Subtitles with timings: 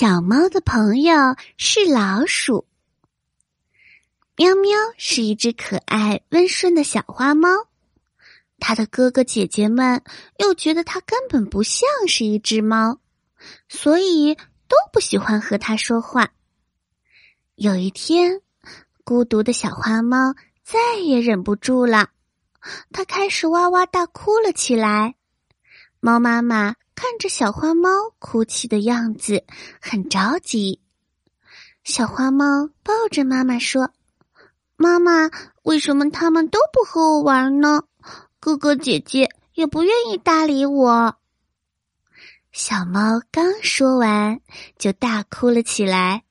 [0.00, 2.68] 小猫的朋友是老鼠。
[4.36, 7.48] 喵喵是一只可爱温顺的小花猫，
[8.60, 10.04] 它的哥哥姐姐们
[10.38, 13.00] 又觉得它根本不像是一只猫，
[13.68, 16.30] 所以都不喜欢和它说话。
[17.56, 18.40] 有一天，
[19.02, 22.10] 孤独的小花猫再也忍不住了，
[22.92, 25.16] 它开始哇哇大哭了起来。
[25.98, 26.76] 猫妈妈。
[27.00, 29.44] 看着小花猫哭泣的样子，
[29.80, 30.80] 很着急。
[31.84, 33.92] 小花猫抱着妈妈说
[34.74, 35.30] ：“妈妈，
[35.62, 37.84] 为什么他们都不和我玩呢？
[38.40, 41.16] 哥哥姐姐也不愿意搭理我。”
[42.50, 44.40] 小猫刚说完，
[44.76, 46.24] 就大哭了起来。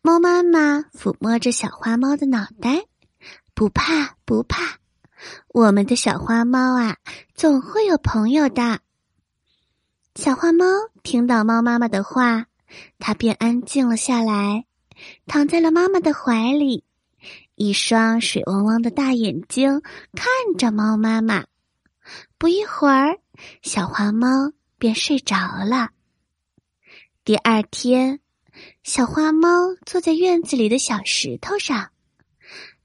[0.00, 2.86] 猫妈妈抚摸着小花猫的脑袋
[3.52, 4.78] ：“不怕，不怕，
[5.48, 6.96] 我们的小花猫啊，
[7.34, 8.80] 总会有朋友的。”
[10.14, 10.64] 小花猫
[11.02, 12.46] 听到猫妈妈的话，
[13.00, 14.64] 它便安静了下来，
[15.26, 16.84] 躺在了妈妈的怀里，
[17.56, 21.46] 一双水汪汪的大眼睛看着猫妈妈。
[22.38, 23.18] 不一会儿，
[23.60, 25.90] 小花猫便睡着了。
[27.24, 28.20] 第二天，
[28.84, 31.90] 小花猫坐在院子里的小石头上，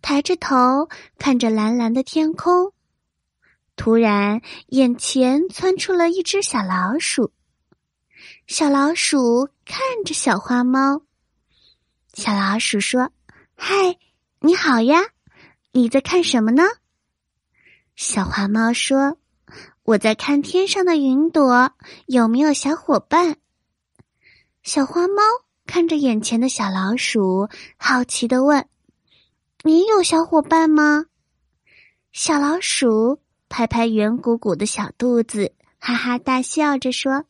[0.02, 2.74] 抬着头看着蓝蓝的天空。
[3.80, 7.32] 突然，眼前窜出了一只小老鼠。
[8.46, 11.02] 小老鼠看着小花猫。
[12.14, 13.10] 小老鼠说
[13.56, 13.98] ：“嗨，
[14.42, 15.00] 你好呀，
[15.72, 16.64] 你在看什么呢？”
[17.96, 19.18] 小花猫说
[19.84, 21.72] ：“我在看天上的云朵，
[22.06, 23.38] 有没有小伙伴？”
[24.62, 25.24] 小花猫
[25.66, 28.68] 看着眼前的小老鼠，好奇的问
[29.64, 31.06] ：“你有小伙伴吗？”
[32.12, 33.22] 小老鼠。
[33.50, 37.26] 拍拍圆鼓鼓的小肚子，哈哈大笑着说：“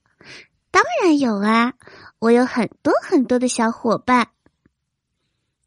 [0.70, 1.74] 当然有啊，
[2.20, 4.28] 我有很多很多的小伙伴。”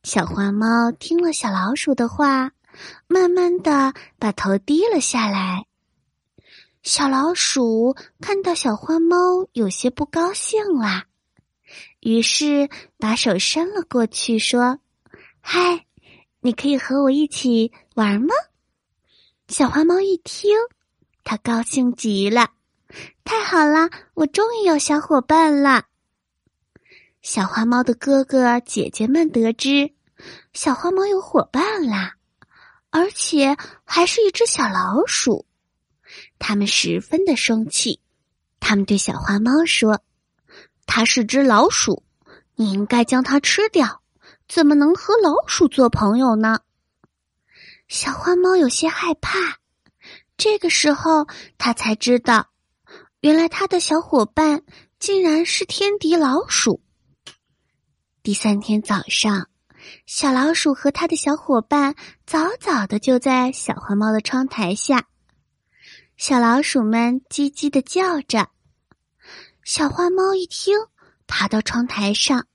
[0.04, 2.52] 小花猫听了小老鼠的话，
[3.06, 5.66] 慢慢的把头低了下来。
[6.82, 9.16] 小老鼠看到小花猫
[9.52, 11.06] 有些不高兴啦，
[12.00, 14.80] 于是把手伸了过去，说
[15.40, 15.86] ：“嗨，
[16.40, 18.34] 你可以和我一起玩吗？”
[19.52, 20.50] 小花猫一听，
[21.24, 22.52] 它高兴极了，
[23.22, 25.84] 太好了，我终于有小伙伴了。
[27.20, 29.92] 小花猫的哥哥姐姐们得知
[30.54, 32.14] 小花猫有伙伴啦，
[32.88, 33.54] 而且
[33.84, 35.44] 还是一只小老鼠，
[36.38, 38.00] 他们十分的生气。
[38.58, 40.00] 他们对小花猫说
[40.86, 42.02] ：“它是只老鼠，
[42.54, 44.00] 你应该将它吃掉，
[44.48, 46.60] 怎么能和老鼠做朋友呢？”
[47.92, 49.58] 小花猫有些害怕，
[50.38, 51.26] 这个时候
[51.58, 52.48] 它才知道，
[53.20, 54.62] 原来它的小伙伴
[54.98, 56.82] 竟然是天敌老鼠。
[58.22, 59.50] 第三天早上，
[60.06, 61.94] 小老鼠和它的小伙伴
[62.24, 65.04] 早早的就在小花猫的窗台下，
[66.16, 68.48] 小老鼠们叽叽的叫着。
[69.64, 70.78] 小花猫一听，
[71.26, 72.46] 爬到窗台上，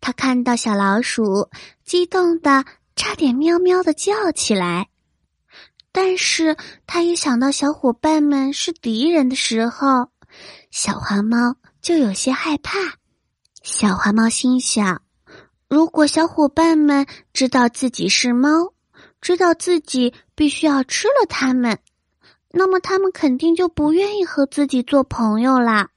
[0.00, 1.50] 它看到小老鼠，
[1.84, 2.64] 激动的。
[3.08, 4.88] 差点喵喵的叫起来，
[5.92, 6.56] 但是
[6.88, 10.08] 他一想到小伙伴们是敌人的时候，
[10.72, 12.80] 小花猫就有些害怕。
[13.62, 15.02] 小花猫心想：
[15.68, 18.74] 如果小伙伴们知道自己是猫，
[19.20, 21.78] 知道自己必须要吃了它们，
[22.50, 25.90] 那么他们肯定就不愿意和自己做朋友啦。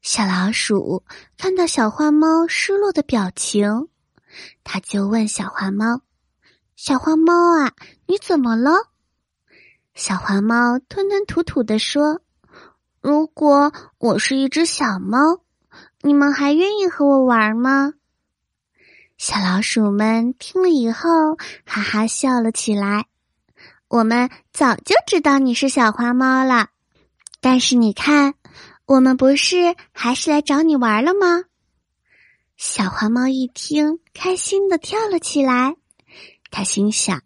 [0.00, 1.04] 小老鼠
[1.36, 3.88] 看到小花猫失落的表情。
[4.64, 6.02] 他就问小花猫
[6.76, 7.72] ：“小花猫啊，
[8.06, 8.72] 你怎么了？”
[9.94, 12.22] 小花猫吞吞吐吐的说
[13.02, 15.40] ：“如果我是一只小猫，
[16.02, 17.94] 你们还愿意和我玩吗？”
[19.18, 21.36] 小老鼠们听了以后，
[21.66, 23.06] 哈哈笑了起来。
[23.88, 26.68] 我们早就知道你是小花猫了，
[27.40, 28.34] 但是你看，
[28.86, 31.42] 我们不是还是来找你玩了吗？
[32.62, 35.76] 小花猫一听，开心的跳了起来。
[36.50, 37.22] 它心想：“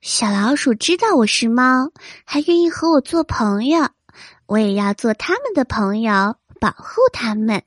[0.00, 1.92] 小老鼠知道我是猫，
[2.24, 3.90] 还愿意和我做朋友，
[4.46, 7.62] 我也要做他们的朋友，保护他们。”